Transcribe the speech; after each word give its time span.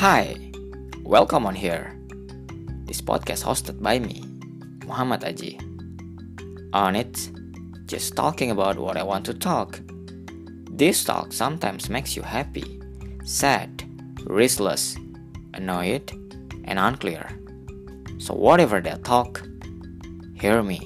Hi, 0.00 0.34
welcome 1.04 1.44
on 1.44 1.54
here. 1.54 1.94
This 2.86 3.02
podcast 3.02 3.44
hosted 3.44 3.82
by 3.82 3.98
me, 3.98 4.24
Muhammad 4.86 5.20
Aji. 5.20 5.60
On 6.72 6.96
it, 6.96 7.30
just 7.84 8.16
talking 8.16 8.50
about 8.50 8.78
what 8.78 8.96
I 8.96 9.02
want 9.02 9.26
to 9.26 9.34
talk. 9.34 9.78
This 10.70 11.04
talk 11.04 11.34
sometimes 11.34 11.90
makes 11.90 12.16
you 12.16 12.22
happy, 12.22 12.80
sad, 13.26 13.84
restless, 14.24 14.96
annoyed, 15.52 16.10
and 16.64 16.78
unclear. 16.78 17.28
So, 18.16 18.32
whatever 18.32 18.80
that 18.80 19.04
talk, 19.04 19.46
hear 20.32 20.62
me. 20.62 20.80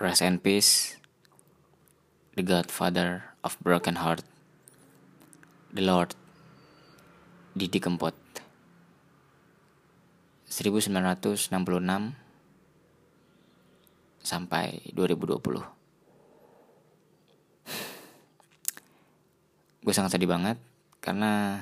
Rest 0.00 0.20
in 0.20 0.40
peace, 0.40 0.96
the 2.34 2.42
godfather 2.42 3.30
of 3.46 3.54
broken 3.62 4.02
heart, 4.02 4.26
the 5.70 5.82
Lord 5.82 6.18
Didi 7.54 7.78
Kempot. 7.78 8.14
1966 10.50 11.50
sampai 14.24 14.82
2020. 14.94 15.74
gue 19.84 19.92
sangat 19.92 20.16
sedih 20.16 20.32
banget 20.32 20.56
karena 21.04 21.60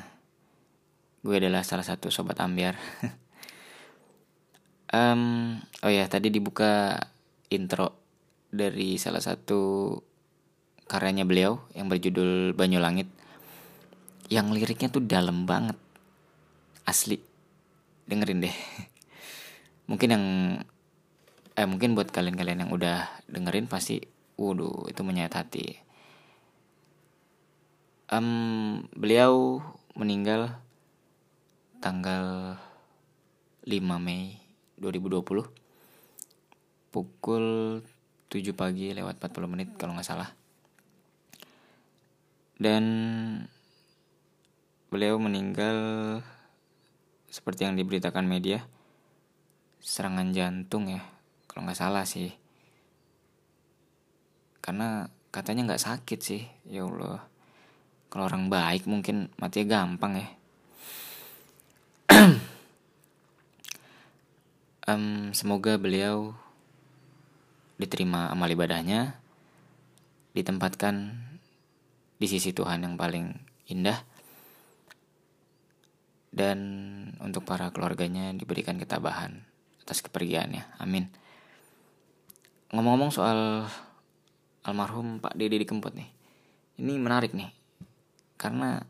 gue 1.26 1.34
adalah 1.42 1.66
salah 1.66 1.82
satu 1.82 2.06
sobat 2.06 2.38
ambiar. 2.38 2.78
um, 4.94 5.58
oh 5.82 5.90
ya 5.90 6.06
tadi 6.06 6.30
dibuka 6.30 7.02
intro 7.50 7.98
dari 8.46 8.94
salah 8.94 9.18
satu 9.18 9.98
karyanya 10.86 11.26
beliau 11.26 11.62
yang 11.72 11.86
berjudul 11.88 12.52
Banyu 12.52 12.78
Langit 12.82 13.08
yang 14.32 14.48
liriknya 14.48 14.88
tuh 14.88 15.04
dalam 15.04 15.44
banget. 15.44 15.76
Asli. 16.88 17.20
Dengerin 18.08 18.44
deh. 18.44 18.56
Mungkin 19.90 20.08
yang 20.08 20.24
eh 21.52 21.68
mungkin 21.68 21.92
buat 21.92 22.08
kalian-kalian 22.08 22.64
yang 22.64 22.72
udah 22.72 23.12
dengerin 23.28 23.68
pasti 23.68 24.00
waduh 24.40 24.88
itu 24.88 25.04
menyayat 25.04 25.36
hati. 25.36 25.76
Um, 28.08 28.88
beliau 28.96 29.60
meninggal 29.92 30.56
tanggal 31.84 32.56
5 33.68 33.78
Mei 34.00 34.40
2020 34.80 35.44
pukul 36.92 37.44
7 38.32 38.52
pagi 38.56 38.96
lewat 38.96 39.20
40 39.20 39.52
menit 39.52 39.68
kalau 39.76 39.92
nggak 39.96 40.08
salah 40.08 40.41
dan 42.62 42.84
beliau 44.86 45.18
meninggal 45.18 45.76
seperti 47.26 47.66
yang 47.66 47.74
diberitakan 47.74 48.22
media 48.22 48.62
serangan 49.82 50.30
jantung 50.30 50.86
ya 50.86 51.02
kalau 51.50 51.66
nggak 51.66 51.80
salah 51.82 52.06
sih. 52.06 52.30
Karena 54.62 55.10
katanya 55.34 55.74
nggak 55.74 55.82
sakit 55.82 56.20
sih 56.22 56.46
ya 56.70 56.86
Allah. 56.86 57.26
Kalau 58.06 58.30
orang 58.30 58.46
baik 58.46 58.86
mungkin 58.86 59.26
mati 59.42 59.66
gampang 59.66 60.22
ya. 60.22 60.28
Um, 64.82 65.30
semoga 65.30 65.78
beliau 65.78 66.34
diterima 67.78 68.34
amal 68.34 68.50
ibadahnya 68.50 69.14
ditempatkan 70.34 71.22
di 72.22 72.30
sisi 72.30 72.54
Tuhan 72.54 72.86
yang 72.86 72.94
paling 72.94 73.26
indah. 73.74 73.98
Dan 76.32 76.58
untuk 77.18 77.42
para 77.42 77.74
keluarganya 77.74 78.30
diberikan 78.32 78.78
ketabahan 78.78 79.42
atas 79.82 80.00
kepergiannya. 80.06 80.78
Amin. 80.78 81.10
Ngomong-ngomong 82.70 83.10
soal 83.10 83.66
almarhum 84.62 85.18
Pak 85.18 85.34
Dede 85.34 85.58
di 85.58 85.66
Kempot 85.66 85.92
nih. 85.92 86.08
Ini 86.78 86.96
menarik 86.96 87.34
nih. 87.34 87.50
Karena 88.40 88.80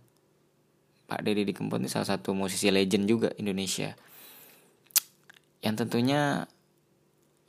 Pak 1.12 1.28
Deddy 1.28 1.44
Dikempot 1.44 1.76
ini 1.76 1.92
salah 1.92 2.08
satu 2.08 2.32
musisi 2.32 2.72
legend 2.72 3.04
juga 3.04 3.28
Indonesia. 3.36 3.92
Yang 5.60 5.84
tentunya 5.84 6.48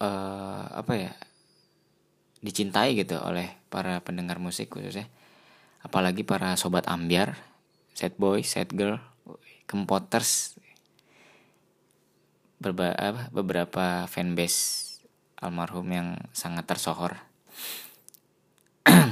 uh, 0.04 0.66
apa 0.68 0.94
ya 1.00 1.16
dicintai 2.44 3.00
gitu 3.00 3.16
oleh 3.24 3.56
para 3.72 4.04
pendengar 4.04 4.36
musik 4.36 4.68
khususnya 4.76 5.08
apalagi 5.84 6.26
para 6.26 6.58
sobat 6.58 6.90
ambiar 6.90 7.38
sad 7.94 8.18
boy 8.18 8.42
sad 8.42 8.74
girl 8.74 8.98
kempoters 9.70 10.58
Berba, 12.64 12.96
apa, 12.96 13.28
beberapa 13.36 14.08
fanbase 14.08 15.04
almarhum 15.44 15.84
yang 15.92 16.16
sangat 16.32 16.64
tersohor 16.64 17.20
uh, 18.88 19.12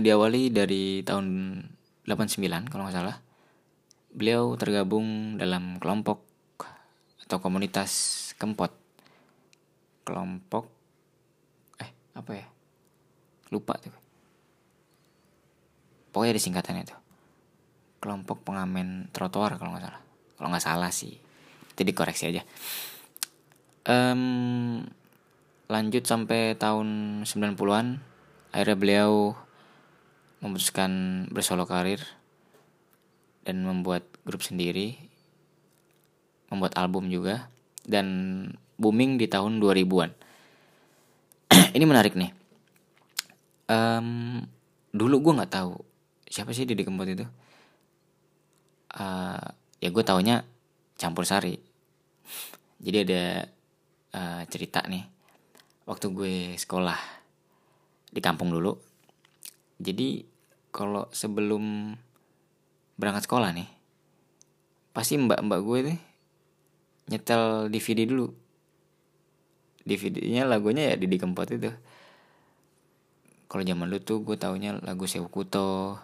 diawali 0.04 0.50
dari 0.50 1.06
tahun 1.06 1.62
89 2.10 2.66
kalau 2.66 2.90
nggak 2.90 2.96
salah. 2.96 3.22
Beliau 4.10 4.58
tergabung 4.58 5.38
dalam 5.38 5.78
kelompok 5.78 6.26
atau 7.22 7.38
komunitas 7.38 8.18
Kempot. 8.34 8.74
Kelompok 10.02 10.66
eh 11.78 11.90
apa 12.18 12.32
ya? 12.34 12.46
Lupa 13.54 13.78
tuh. 13.78 13.99
Pokoknya 16.10 16.34
ada 16.34 16.42
singkatannya 16.42 16.84
tuh. 16.86 17.00
Kelompok 18.00 18.42
pengamen 18.42 19.10
trotoar 19.14 19.56
kalau 19.56 19.74
nggak 19.74 19.84
salah. 19.86 20.02
Kalau 20.36 20.48
nggak 20.50 20.64
salah 20.64 20.90
sih. 20.90 21.14
Itu 21.74 21.82
dikoreksi 21.86 22.30
aja. 22.34 22.42
Um, 23.86 24.84
lanjut 25.70 26.04
sampai 26.04 26.58
tahun 26.58 27.22
90-an 27.24 28.02
akhirnya 28.50 28.76
beliau 28.76 29.38
memutuskan 30.42 31.24
bersolo 31.30 31.64
karir 31.64 32.02
dan 33.46 33.64
membuat 33.64 34.04
grup 34.26 34.44
sendiri, 34.44 34.98
membuat 36.52 36.76
album 36.76 37.08
juga 37.08 37.48
dan 37.86 38.06
booming 38.76 39.16
di 39.16 39.28
tahun 39.28 39.60
2000-an. 39.62 40.10
Ini 41.76 41.84
menarik 41.86 42.16
nih. 42.16 42.32
Um, 43.70 44.42
dulu 44.90 45.30
gue 45.30 45.36
nggak 45.38 45.54
tahu 45.54 45.89
siapa 46.30 46.54
sih 46.54 46.64
Didi 46.64 46.86
Kempot 46.86 47.10
itu. 47.10 47.26
Uh, 48.94 49.42
ya 49.82 49.90
gue 49.90 50.04
taunya 50.06 50.46
campur 50.94 51.26
sari. 51.26 51.58
Jadi 52.78 52.96
ada 53.04 53.22
uh, 54.14 54.42
cerita 54.46 54.86
nih. 54.86 55.04
Waktu 55.90 56.06
gue 56.14 56.34
sekolah 56.54 56.98
di 58.14 58.20
kampung 58.22 58.54
dulu. 58.54 58.78
Jadi 59.82 60.22
kalau 60.70 61.10
sebelum 61.10 61.92
berangkat 62.94 63.26
sekolah 63.26 63.50
nih 63.50 63.68
pasti 64.90 65.16
mbak-mbak 65.16 65.60
gue 65.64 65.78
tuh 65.88 65.98
nyetel 67.10 67.72
DVD 67.72 68.04
dulu 68.04 68.28
DVD-nya 69.88 70.44
lagunya 70.44 70.92
ya 70.92 70.94
Didi 71.00 71.16
Kempot 71.16 71.48
itu 71.48 71.72
kalau 73.50 73.64
zaman 73.64 73.88
dulu 73.88 74.00
tuh 74.04 74.18
gue 74.22 74.36
taunya 74.36 74.76
lagu 74.84 75.08
Sewu 75.08 75.26
Kuto 75.32 75.98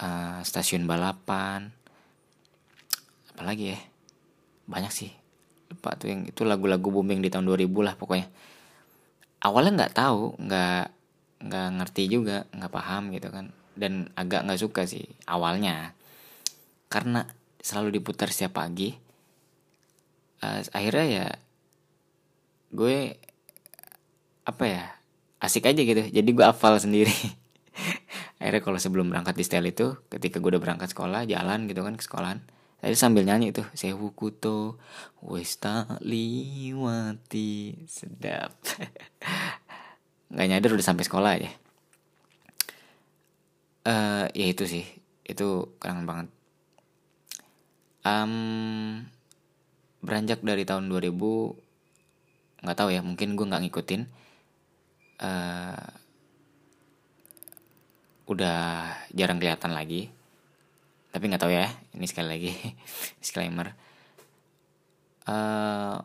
uh, 0.00 0.40
Stasiun 0.42 0.88
Balapan. 0.88 1.70
Apalagi 3.36 3.76
ya? 3.76 3.80
Banyak 4.66 4.92
sih. 4.92 5.12
Lupa 5.70 5.94
tuh 5.94 6.10
yang 6.10 6.26
itu 6.26 6.42
lagu-lagu 6.42 6.90
booming 6.90 7.22
di 7.22 7.30
tahun 7.30 7.46
2000 7.46 7.70
lah 7.86 7.94
pokoknya. 7.94 8.26
Awalnya 9.40 9.72
nggak 9.84 9.94
tahu 9.96 10.36
nggak 10.36 10.84
nggak 11.40 11.68
ngerti 11.80 12.02
juga 12.12 12.44
nggak 12.52 12.72
paham 12.72 13.14
gitu 13.14 13.28
kan. 13.32 13.52
Dan 13.72 14.12
agak 14.18 14.44
nggak 14.44 14.60
suka 14.60 14.84
sih 14.84 15.06
awalnya. 15.24 15.94
Karena 16.90 17.24
selalu 17.62 18.00
diputar 18.00 18.28
setiap 18.32 18.60
pagi. 18.60 18.92
Uh, 20.40 20.64
akhirnya 20.72 21.06
ya 21.06 21.26
gue 22.72 23.12
apa 24.48 24.64
ya 24.64 24.84
asik 25.40 25.68
aja 25.68 25.80
gitu. 25.80 26.02
Jadi 26.10 26.30
gue 26.32 26.44
hafal 26.44 26.76
sendiri 26.80 27.12
akhirnya 28.40 28.62
kalau 28.64 28.78
sebelum 28.80 29.12
berangkat 29.12 29.36
di 29.36 29.44
setel 29.44 29.68
itu 29.68 30.00
ketika 30.08 30.40
gue 30.40 30.56
udah 30.56 30.62
berangkat 30.62 30.90
sekolah 30.96 31.28
jalan 31.28 31.68
gitu 31.68 31.84
kan 31.84 31.94
ke 31.94 32.02
sekolahan 32.02 32.40
saya 32.80 32.96
sambil 32.96 33.28
nyanyi 33.28 33.52
tuh 33.52 33.68
sewu 33.76 34.16
kuto 34.16 34.80
wis 35.20 35.60
liwati. 36.00 37.76
Sedap. 37.84 38.56
Nggak 40.32 40.46
nyadar 40.48 40.70
udah 40.72 40.86
sampai 40.88 41.04
sekolah 41.04 41.32
ya 41.36 41.52
uh, 43.86 44.26
ya 44.32 44.46
itu 44.50 44.64
sih 44.68 44.84
itu 45.24 45.76
keren 45.78 46.04
banget. 46.04 46.28
Um, 48.00 49.04
beranjak 50.00 50.40
dari 50.40 50.64
tahun 50.64 50.88
2000 50.88 51.12
nggak 52.60 52.76
tahu 52.76 52.88
ya 52.92 53.00
mungkin 53.04 53.36
gue 53.36 53.44
nggak 53.44 53.62
ngikutin 53.68 54.02
uh, 55.20 55.84
udah 58.30 58.86
jarang 59.10 59.42
kelihatan 59.42 59.74
lagi. 59.74 60.06
Tapi 61.10 61.26
nggak 61.26 61.42
tahu 61.42 61.50
ya 61.50 61.66
ini 61.98 62.06
sekali 62.06 62.28
lagi 62.30 62.52
disclaimer. 63.20 63.74
Uh, 65.26 65.98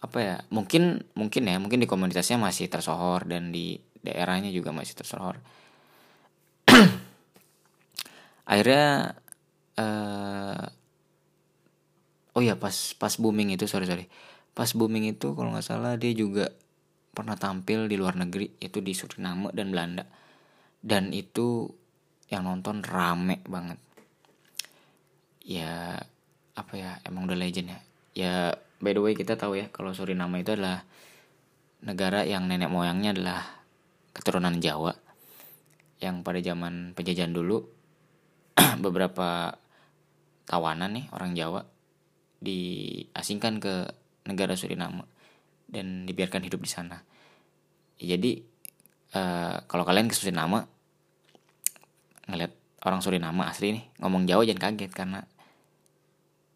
apa 0.00 0.18
ya 0.22 0.36
mungkin 0.48 1.04
mungkin 1.12 1.42
ya 1.44 1.60
mungkin 1.60 1.82
di 1.82 1.90
komunitasnya 1.90 2.40
masih 2.40 2.72
tersohor 2.72 3.28
dan 3.28 3.52
di 3.52 3.82
daerahnya 4.06 4.54
juga 4.54 4.70
masih 4.70 4.94
tersohor. 4.94 5.42
Akhirnya 8.50 9.18
uh, 9.74 10.64
oh 12.38 12.42
ya 12.46 12.54
pas 12.54 12.94
pas 12.94 13.12
booming 13.18 13.58
itu 13.58 13.66
sorry 13.66 13.90
sorry. 13.90 14.06
Pas 14.54 14.70
booming 14.70 15.10
itu 15.10 15.34
kalau 15.34 15.50
nggak 15.50 15.66
salah 15.66 15.98
dia 15.98 16.14
juga 16.14 16.54
pernah 17.10 17.34
tampil 17.34 17.90
di 17.90 17.98
luar 17.98 18.14
negeri 18.14 18.54
itu 18.62 18.78
di 18.78 18.94
Suriname 18.94 19.50
dan 19.50 19.74
Belanda 19.74 20.06
dan 20.80 21.12
itu 21.12 21.68
yang 22.32 22.46
nonton 22.46 22.80
rame 22.80 23.42
banget. 23.44 23.76
Ya 25.44 26.00
apa 26.56 26.74
ya 26.76 27.00
emang 27.04 27.28
udah 27.28 27.38
legend 27.38 27.74
ya. 27.74 27.80
Ya 28.14 28.34
by 28.80 28.96
the 28.96 29.02
way 29.02 29.12
kita 29.12 29.36
tahu 29.36 29.60
ya 29.60 29.68
kalau 29.68 29.92
Suriname 29.92 30.40
itu 30.40 30.56
adalah 30.56 30.84
negara 31.84 32.24
yang 32.24 32.48
nenek 32.48 32.72
moyangnya 32.72 33.12
adalah 33.12 33.40
keturunan 34.16 34.56
Jawa. 34.62 34.96
Yang 36.00 36.16
pada 36.24 36.40
zaman 36.40 36.96
penjajahan 36.96 37.34
dulu 37.34 37.60
beberapa 38.84 39.52
tawanan 40.48 40.96
nih 40.96 41.06
orang 41.12 41.36
Jawa 41.36 41.60
diasingkan 42.40 43.60
ke 43.60 43.74
negara 44.24 44.56
Suriname 44.56 45.04
dan 45.68 46.08
dibiarkan 46.08 46.42
hidup 46.46 46.64
di 46.64 46.70
sana. 46.70 46.98
Jadi 48.00 48.49
uh, 49.14 49.62
kalau 49.66 49.84
kalian 49.86 50.10
ke 50.10 50.14
Suriname 50.14 50.66
ngeliat 52.30 52.54
orang 52.86 53.00
Suriname 53.02 53.42
asli 53.46 53.74
nih 53.74 53.84
ngomong 54.02 54.26
Jawa 54.26 54.46
jangan 54.46 54.74
kaget 54.74 54.92
karena 54.94 55.20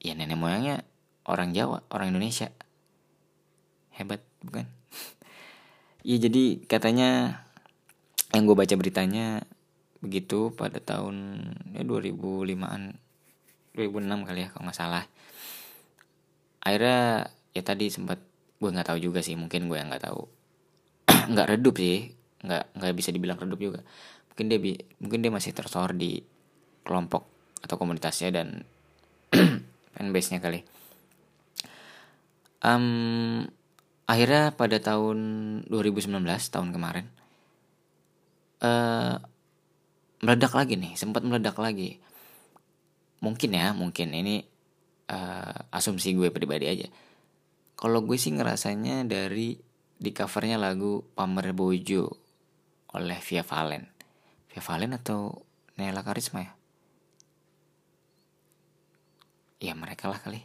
ya 0.04 0.12
nenek 0.12 0.36
moyangnya 0.36 0.84
orang 1.24 1.56
Jawa, 1.56 1.80
orang 1.88 2.12
Indonesia. 2.12 2.52
Hebat, 3.94 4.20
bukan? 4.44 4.68
Iya 6.04 6.18
jadi 6.28 6.60
katanya 6.68 7.40
yang 8.34 8.44
gue 8.50 8.56
baca 8.58 8.74
beritanya 8.74 9.46
begitu 10.02 10.52
pada 10.52 10.82
tahun 10.82 11.40
ya 11.72 11.86
2005-an 11.86 12.82
2006 13.72 14.26
kali 14.28 14.40
ya 14.44 14.48
kalau 14.52 14.68
nggak 14.68 14.76
salah 14.76 15.04
akhirnya 16.60 17.30
ya 17.56 17.62
tadi 17.64 17.88
sempat 17.88 18.20
gue 18.60 18.68
nggak 18.68 18.90
tahu 18.90 18.98
juga 19.00 19.24
sih 19.24 19.38
mungkin 19.38 19.70
gue 19.70 19.80
yang 19.80 19.88
nggak 19.88 20.04
tahu 20.10 20.28
nggak 21.32 21.56
redup 21.56 21.78
sih 21.78 22.12
nggak 22.44 22.76
nggak 22.76 22.94
bisa 22.94 23.10
dibilang 23.10 23.40
redup 23.40 23.58
juga. 23.58 23.80
Mungkin 24.34 24.46
dia 24.50 24.58
mungkin 25.00 25.18
dia 25.24 25.32
masih 25.32 25.56
tersohor 25.56 25.96
di 25.96 26.20
kelompok 26.84 27.24
atau 27.64 27.80
komunitasnya 27.80 28.30
dan 28.30 28.62
fanbase 29.96 30.36
nya 30.36 30.40
kali. 30.44 30.60
Um, 32.64 33.44
akhirnya 34.04 34.52
pada 34.56 34.80
tahun 34.80 35.18
2019 35.68 36.12
tahun 36.48 36.68
kemarin 36.72 37.06
uh, 38.64 39.20
meledak 40.24 40.52
lagi 40.56 40.76
nih 40.76 40.96
sempat 40.96 41.24
meledak 41.24 41.56
lagi. 41.60 42.00
Mungkin 43.20 43.50
ya 43.56 43.72
mungkin 43.72 44.12
ini 44.12 44.44
uh, 45.08 45.56
asumsi 45.72 46.12
gue 46.16 46.28
pribadi 46.28 46.68
aja. 46.68 46.88
Kalau 47.74 48.04
gue 48.04 48.16
sih 48.16 48.32
ngerasanya 48.32 49.04
dari 49.04 49.56
di 49.94 50.10
covernya 50.10 50.60
lagu 50.60 51.00
Pamer 51.14 51.54
Bojo 51.56 52.23
oleh 52.94 53.18
Via 53.18 53.42
Valen. 53.42 53.84
Via 54.54 54.62
Valen 54.62 54.94
atau 54.94 55.42
Nela 55.74 56.06
Karisma 56.06 56.46
ya? 56.46 56.52
Ya 59.58 59.74
mereka 59.74 60.06
lah 60.06 60.22
kali. 60.22 60.40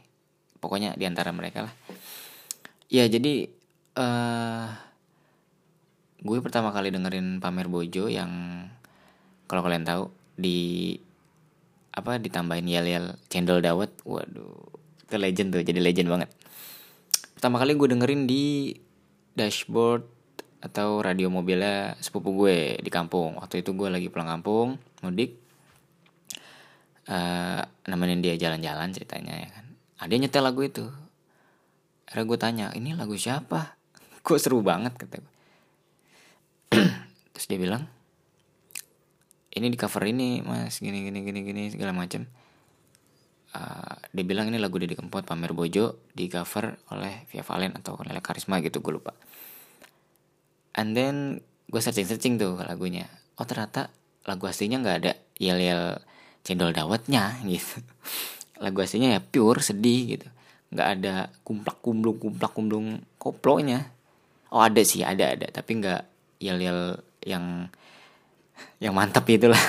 Pokoknya 0.58 0.98
di 0.98 1.06
antara 1.06 1.30
mereka 1.30 1.70
lah. 1.70 1.74
Ya 2.90 3.06
jadi 3.06 3.46
uh, 3.96 4.68
gue 6.20 6.38
pertama 6.42 6.74
kali 6.74 6.90
dengerin 6.90 7.38
pamer 7.38 7.70
bojo 7.70 8.10
yang 8.10 8.66
kalau 9.46 9.62
kalian 9.62 9.86
tahu 9.86 10.10
di 10.36 10.98
apa 11.94 12.18
ditambahin 12.18 12.66
yel 12.66 12.90
yel 12.90 13.06
cendol 13.30 13.62
dawet. 13.62 13.94
Waduh 14.04 14.80
itu 15.06 15.16
legend 15.18 15.50
tuh 15.54 15.62
jadi 15.62 15.82
legend 15.82 16.10
banget. 16.10 16.30
Pertama 17.38 17.62
kali 17.62 17.78
gue 17.78 17.88
dengerin 17.94 18.26
di 18.26 18.74
dashboard 19.38 20.19
atau 20.60 21.00
radio 21.00 21.32
mobilnya 21.32 21.96
sepupu 22.04 22.36
gue 22.36 22.80
di 22.84 22.92
kampung. 22.92 23.40
Waktu 23.40 23.64
itu 23.64 23.72
gue 23.72 23.88
lagi 23.88 24.08
pulang 24.12 24.28
kampung 24.28 24.76
mudik. 25.04 25.40
Uh, 27.10 27.66
nemenin 27.90 28.22
dia 28.22 28.38
jalan-jalan 28.38 28.94
ceritanya 28.94 29.34
ya 29.40 29.50
kan. 29.50 29.66
Ada 30.06 30.12
yang 30.14 30.24
nyetel 30.28 30.44
lagu 30.46 30.62
itu. 30.62 30.86
Akhirnya 32.06 32.26
gue 32.28 32.38
tanya 32.38 32.66
ini 32.76 32.94
lagu 32.94 33.16
siapa? 33.16 33.80
Kok 34.26 34.40
seru 34.40 34.60
banget 34.60 35.00
kata 35.00 35.24
gue. 35.24 35.36
Terus 37.34 37.46
dia 37.48 37.58
bilang 37.58 37.88
ini 39.56 39.68
di 39.72 39.78
cover 39.80 40.06
ini 40.06 40.44
mas. 40.44 40.78
Gini 40.84 41.08
gini 41.08 41.24
gini 41.24 41.40
gini 41.42 41.64
segala 41.72 41.96
macam 41.96 42.28
uh, 43.56 43.96
dia 44.12 44.26
bilang 44.28 44.52
ini 44.52 44.60
lagu 44.62 44.78
Deddy 44.78 44.94
Kempot 44.94 45.26
Pamer 45.26 45.56
Bojo 45.56 46.06
di 46.14 46.30
cover 46.30 46.78
oleh 46.94 47.26
Via 47.32 47.42
Valen 47.42 47.74
atau 47.80 47.98
Lele 48.06 48.22
Karisma 48.22 48.62
gitu 48.62 48.84
gue 48.84 48.94
lupa 48.94 49.16
and 50.80 50.96
then 50.96 51.44
gue 51.68 51.82
searching 51.84 52.08
searching 52.08 52.40
tuh 52.40 52.56
lagunya. 52.64 53.12
Oh 53.36 53.44
ternyata 53.44 53.92
lagu 54.24 54.48
aslinya 54.48 54.80
nggak 54.80 54.98
ada 55.04 55.14
yel 55.36 55.60
yel 55.60 56.00
cendol 56.48 56.72
dawetnya 56.72 57.36
gitu. 57.52 57.84
Lagu 58.64 58.80
aslinya 58.80 59.20
ya 59.20 59.20
pure 59.20 59.60
sedih 59.60 60.16
gitu. 60.16 60.28
Nggak 60.72 60.88
ada 60.96 61.28
kumplak 61.44 61.84
kumblung 61.84 62.16
kumplak 62.16 62.56
kumblung 62.56 63.04
koplonya. 63.20 63.92
Oh 64.56 64.64
ada 64.64 64.80
sih 64.88 65.04
ada 65.04 65.36
ada. 65.36 65.52
Tapi 65.52 65.72
nggak 65.84 66.02
yel 66.40 66.58
yel 66.64 66.80
yang 67.28 67.68
yang 68.80 68.96
mantap 68.96 69.28
itulah. 69.28 69.60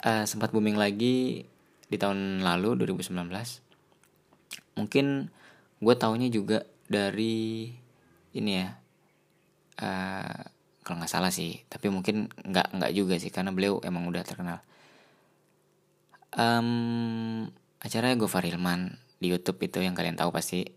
Uh, 0.00 0.24
sempat 0.30 0.48
booming 0.48 0.80
lagi 0.80 1.44
di 1.86 1.96
tahun 1.96 2.42
lalu 2.42 2.82
2019 2.82 3.14
mungkin 4.76 5.30
gue 5.78 5.94
taunya 5.96 6.28
juga 6.28 6.66
dari 6.90 7.70
ini 8.36 8.52
ya 8.52 8.68
uh, 9.80 10.40
kalau 10.86 11.02
nggak 11.02 11.10
salah 11.10 11.34
sih 11.34 11.66
tapi 11.66 11.90
mungkin 11.90 12.30
nggak 12.30 12.78
nggak 12.78 12.92
juga 12.94 13.18
sih 13.18 13.34
karena 13.34 13.50
beliau 13.50 13.82
emang 13.82 14.06
udah 14.06 14.22
terkenal. 14.22 14.62
Um, 16.36 17.48
acaranya 17.80 18.20
Gofar 18.20 18.44
Hilman 18.44 19.00
di 19.16 19.32
YouTube 19.32 19.58
itu 19.64 19.80
yang 19.80 19.96
kalian 19.96 20.14
tahu 20.14 20.30
pasti. 20.30 20.68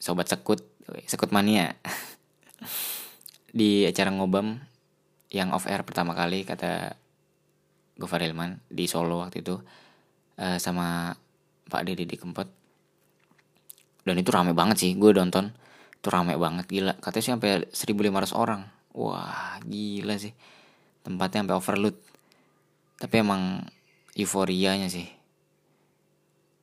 Sobat 0.00 0.28
sekut 0.28 0.64
sekut 1.06 1.30
mania. 1.30 1.76
Di 3.58 3.84
acara 3.84 4.14
ngobam 4.14 4.62
yang 5.30 5.52
off 5.54 5.66
air 5.66 5.84
pertama 5.84 6.14
kali 6.14 6.42
kata 6.46 6.94
Gofar 8.00 8.24
Hilman 8.24 8.64
di 8.72 8.88
Solo 8.88 9.20
waktu 9.20 9.44
itu 9.44 9.60
uh, 10.40 10.56
sama 10.56 11.12
Pak 11.68 11.82
Deddy 11.84 12.08
di 12.08 12.16
Kempot. 12.16 12.48
Dan 14.02 14.16
itu 14.16 14.32
rame 14.32 14.56
banget 14.56 14.80
sih 14.80 14.90
gue 14.96 15.12
nonton 15.12 15.52
itu 16.00 16.08
rame 16.08 16.32
banget 16.40 16.64
gila. 16.64 16.96
Katanya 16.96 17.24
sih 17.28 17.32
sampai 17.36 17.50
1500 17.76 18.32
orang. 18.32 18.64
Wah 18.96 19.60
gila 19.68 20.16
sih. 20.16 20.32
Tempatnya 21.04 21.44
sampai 21.44 21.56
overload. 21.60 21.96
Tapi 22.96 23.14
emang 23.20 23.60
euforianya 24.16 24.88
sih. 24.88 25.04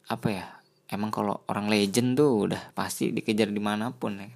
Apa 0.10 0.28
ya? 0.34 0.46
Emang 0.90 1.14
kalau 1.14 1.46
orang 1.46 1.70
legend 1.70 2.18
tuh 2.18 2.50
udah 2.50 2.74
pasti 2.74 3.14
dikejar 3.14 3.54
di 3.54 3.62
mana 3.62 3.94
pun 3.94 4.18
ya. 4.18 4.30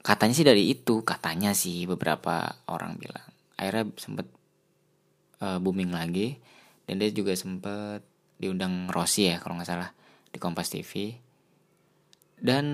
Katanya 0.00 0.32
sih 0.32 0.46
dari 0.48 0.72
itu 0.72 1.04
katanya 1.04 1.52
sih 1.52 1.84
beberapa 1.84 2.48
orang 2.72 2.96
bilang. 2.96 3.28
Akhirnya 3.60 3.92
sempet 4.00 4.24
uh, 5.44 5.60
booming 5.60 5.92
lagi. 5.92 6.40
Dan 6.88 6.96
dia 6.96 7.12
juga 7.12 7.36
sempet 7.36 8.00
diundang 8.40 8.88
Rossi 8.88 9.28
ya 9.28 9.36
kalau 9.36 9.60
nggak 9.60 9.68
salah 9.68 9.92
di 10.32 10.40
Kompas 10.40 10.72
TV 10.72 11.20
dan 12.38 12.66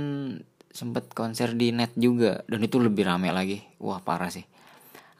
sempet 0.74 1.06
konser 1.14 1.54
di 1.54 1.70
net 1.70 1.94
juga. 1.94 2.42
Dan 2.50 2.66
itu 2.66 2.82
lebih 2.82 3.06
rame 3.06 3.30
lagi. 3.30 3.62
Wah 3.78 4.02
parah 4.02 4.28
sih. 4.28 4.44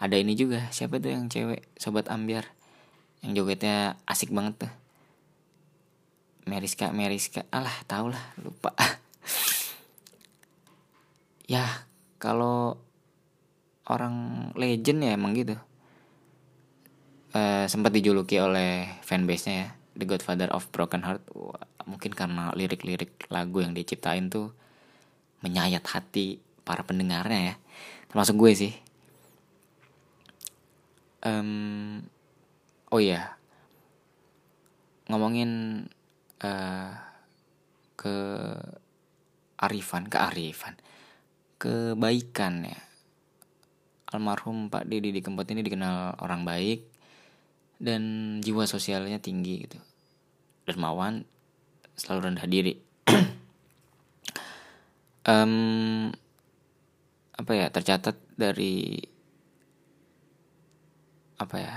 Ada 0.03 0.19
ini 0.19 0.35
juga. 0.35 0.67
Siapa 0.75 0.99
tuh 0.99 1.15
yang 1.15 1.31
cewek? 1.31 1.65
Sobat 1.79 2.11
ambiar. 2.11 2.51
Yang 3.23 3.41
jogetnya 3.41 3.97
asik 4.05 4.35
banget 4.35 4.67
tuh. 4.67 4.73
Meriska 6.45 6.91
Meriska. 6.91 7.47
Alah 7.55 7.75
tau 7.87 8.11
lah. 8.11 8.25
Lupa. 8.43 8.75
Ya 11.45 11.85
kalau 12.17 12.81
orang 13.85 14.49
legend 14.57 15.05
ya 15.05 15.13
emang 15.13 15.37
gitu. 15.37 15.61
Uh, 17.37 17.69
sempat 17.69 17.93
dijuluki 17.93 18.41
oleh 18.41 18.89
fanbase 19.05 19.45
nya 19.53 19.55
ya. 19.61 19.69
The 19.93 20.09
Godfather 20.09 20.49
of 20.57 20.73
Broken 20.73 21.05
Heart. 21.05 21.21
Wah, 21.37 21.69
mungkin 21.85 22.13
karena 22.13 22.53
lirik-lirik 22.57 23.29
lagu 23.29 23.61
yang 23.61 23.77
diciptain 23.77 24.33
tuh 24.33 24.53
menyayat 25.45 25.85
hati 25.85 26.41
para 26.65 26.81
pendengarnya 26.83 27.53
ya. 27.53 27.55
Termasuk 28.09 28.41
gue 28.41 28.53
sih. 28.57 28.75
Um, 31.25 32.01
oh 32.89 33.01
iya. 33.01 33.37
Ngomongin 35.13 35.85
uh, 36.41 36.91
ke 37.97 38.17
arifan 39.61 40.09
kearifan 40.09 40.77
kebaikan 41.61 42.69
ya. 42.69 42.81
Almarhum 44.13 44.71
Pak 44.71 44.87
Didi 44.87 45.11
di 45.11 45.21
Kempot 45.25 45.49
ini 45.49 45.65
dikenal 45.65 46.23
orang 46.23 46.47
baik 46.47 46.87
dan 47.83 48.03
jiwa 48.39 48.69
sosialnya 48.69 49.19
tinggi 49.19 49.67
gitu. 49.67 49.81
Dermawan 50.69 51.27
selalu 51.99 52.21
rendah 52.31 52.49
diri. 52.49 52.75
Um, 55.25 56.13
apa 57.33 57.53
ya 57.57 57.73
tercatat 57.73 58.13
dari 58.37 59.01
apa 61.41 61.57
ya 61.57 61.77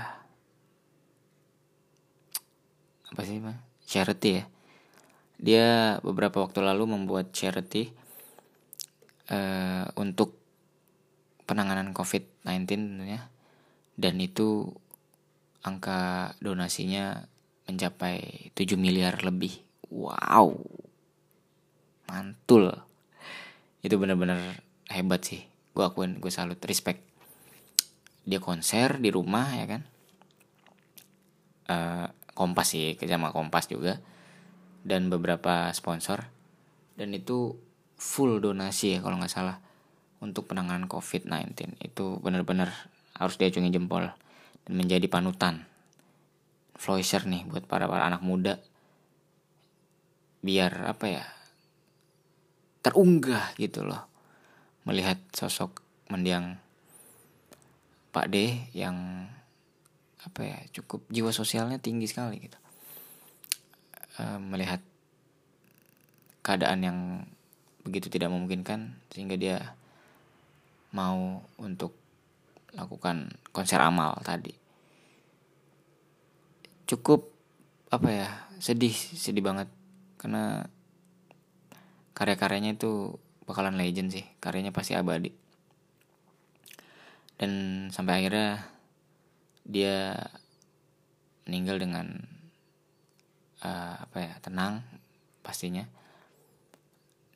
apa 3.08 3.20
sih 3.24 3.40
mah 3.40 3.56
charity 3.88 4.30
ya. 4.36 4.44
Dia 5.40 5.68
beberapa 6.04 6.44
waktu 6.44 6.60
lalu 6.60 6.92
membuat 6.92 7.32
charity 7.32 7.88
uh, 9.32 9.88
untuk 9.96 10.36
penanganan 11.48 11.96
COVID-19 11.96 12.68
tentunya. 12.68 13.32
Dan 13.96 14.20
itu 14.20 14.76
angka 15.64 16.36
donasinya 16.38 17.24
mencapai 17.64 18.52
7 18.54 18.76
miliar 18.76 19.24
lebih 19.24 19.67
wow. 19.92 20.52
Mantul. 22.08 22.72
Itu 23.84 24.00
benar-benar 24.00 24.40
hebat 24.88 25.20
sih. 25.24 25.44
Gue 25.76 25.84
akuin 25.84 26.16
gue 26.18 26.32
salut 26.32 26.58
respect. 26.64 27.04
Dia 28.24 28.40
konser 28.40 29.00
di 29.00 29.12
rumah 29.12 29.48
ya 29.56 29.66
kan? 29.68 29.82
Uh, 31.68 32.06
kompas 32.32 32.72
sih 32.72 32.96
sama 33.04 33.32
kompas 33.32 33.68
juga. 33.68 34.00
Dan 34.84 35.12
beberapa 35.12 35.68
sponsor. 35.76 36.24
Dan 36.96 37.12
itu 37.12 37.56
full 37.98 38.40
donasi 38.40 38.96
ya 38.96 39.04
kalau 39.04 39.20
nggak 39.20 39.32
salah. 39.32 39.60
Untuk 40.18 40.50
penanganan 40.50 40.90
COVID-19 40.90 41.78
itu 41.78 42.18
benar-benar 42.18 42.74
harus 43.14 43.36
diacungi 43.38 43.70
jempol. 43.70 44.08
Dan 44.64 44.72
menjadi 44.80 45.06
panutan. 45.06 45.68
Influencer 46.74 47.26
nih 47.28 47.44
buat 47.46 47.66
para 47.68 47.90
para 47.90 48.06
anak 48.06 48.22
muda 48.22 48.58
biar 50.38 50.86
apa 50.86 51.06
ya 51.10 51.24
terunggah 52.82 53.54
gitu 53.58 53.84
loh. 53.84 54.06
Melihat 54.86 55.18
sosok 55.34 55.82
mendiang 56.08 56.56
Pak 58.08 58.26
D 58.32 58.66
yang 58.72 59.28
apa 60.24 60.40
ya 60.42 60.58
cukup 60.74 61.04
jiwa 61.12 61.30
sosialnya 61.30 61.78
tinggi 61.78 62.08
sekali 62.08 62.40
gitu. 62.40 62.58
E, 64.18 64.22
melihat 64.40 64.80
keadaan 66.42 66.80
yang 66.80 66.98
begitu 67.84 68.08
tidak 68.08 68.32
memungkinkan 68.32 68.96
sehingga 69.12 69.36
dia 69.36 69.76
mau 70.96 71.44
untuk 71.60 71.92
lakukan 72.72 73.36
konser 73.52 73.80
amal 73.84 74.16
tadi. 74.24 74.52
Cukup 76.88 77.28
apa 77.92 78.08
ya 78.08 78.28
sedih 78.60 78.92
sedih 78.92 79.44
banget 79.44 79.68
karena 80.18 80.66
karya-karyanya 82.18 82.74
itu 82.74 83.14
bakalan 83.46 83.78
legend 83.78 84.10
sih. 84.10 84.26
Karyanya 84.42 84.74
pasti 84.74 84.98
abadi. 84.98 85.30
Dan 87.38 87.86
sampai 87.94 88.18
akhirnya 88.18 88.66
dia 89.62 90.18
meninggal 91.46 91.78
dengan 91.78 92.06
uh, 93.62 93.94
apa 94.02 94.16
ya 94.18 94.34
tenang 94.42 94.82
pastinya. 95.46 95.86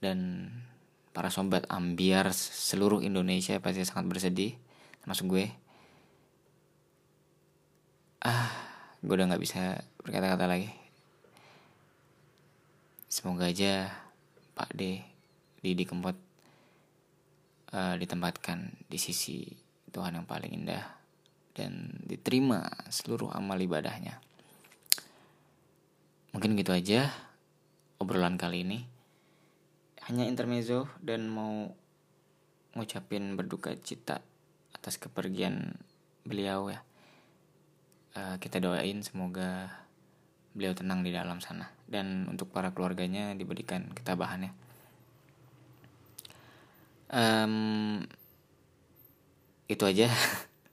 Dan 0.02 0.50
para 1.14 1.30
sobat 1.30 1.70
ambiar 1.70 2.34
seluruh 2.34 3.06
Indonesia 3.06 3.62
pasti 3.62 3.86
sangat 3.86 4.10
bersedih 4.10 4.58
termasuk 5.06 5.30
gue. 5.30 5.46
Ah 8.26 8.50
gue 9.02 9.14
udah 9.14 9.30
nggak 9.30 9.42
bisa 9.42 9.82
berkata-kata 10.02 10.46
lagi 10.46 10.81
semoga 13.12 13.52
aja 13.52 13.92
Pak 14.56 14.72
D 14.72 15.04
di 15.60 15.84
Kempot 15.84 16.16
uh, 17.76 17.94
ditempatkan 18.00 18.72
di 18.88 18.96
sisi 18.96 19.44
Tuhan 19.92 20.16
yang 20.16 20.24
paling 20.24 20.48
indah 20.48 20.80
dan 21.52 21.92
diterima 22.08 22.64
seluruh 22.88 23.28
amal 23.36 23.60
ibadahnya. 23.60 24.16
Mungkin 26.32 26.56
gitu 26.56 26.72
aja 26.72 27.12
obrolan 28.00 28.40
kali 28.40 28.64
ini. 28.64 28.80
Hanya 30.08 30.24
intermezzo 30.24 30.88
dan 31.04 31.28
mau 31.28 31.68
ngucapin 32.72 33.36
berduka 33.36 33.76
cita 33.76 34.24
atas 34.72 34.96
kepergian 34.96 35.76
beliau 36.24 36.72
ya. 36.72 36.80
Uh, 38.16 38.40
kita 38.40 38.56
doain 38.56 39.04
semoga 39.04 39.68
beliau 40.56 40.72
tenang 40.72 41.04
di 41.04 41.12
dalam 41.12 41.44
sana 41.44 41.81
dan 41.92 42.24
untuk 42.32 42.48
para 42.48 42.72
keluarganya 42.72 43.36
diberikan 43.36 43.92
ketabahannya. 43.92 44.48
Um, 47.12 48.00
itu 49.68 49.84
aja. 49.84 50.08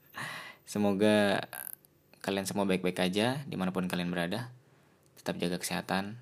Semoga 0.72 1.44
kalian 2.24 2.48
semua 2.48 2.64
baik-baik 2.64 3.04
aja 3.04 3.44
di 3.44 3.60
mana 3.60 3.76
pun 3.76 3.92
kalian 3.92 4.08
berada. 4.08 4.48
Tetap 5.20 5.36
jaga 5.36 5.60
kesehatan 5.60 6.16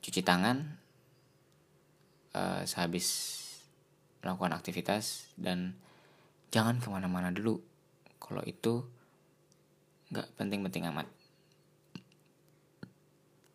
cuci 0.00 0.22
tangan 0.22 0.78
uh, 2.38 2.62
sehabis 2.62 3.36
melakukan 4.22 4.54
aktivitas 4.54 5.26
dan 5.34 5.74
jangan 6.54 6.78
ke 6.78 6.86
mana-mana 6.86 7.34
dulu. 7.34 7.58
Kalau 8.22 8.46
itu 8.46 8.86
nggak 10.14 10.38
penting-penting 10.38 10.86
amat 10.94 11.19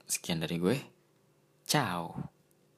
Sekian 0.05 0.41
dari 0.41 0.57
gue. 0.62 0.77
Ciao. 1.65 2.35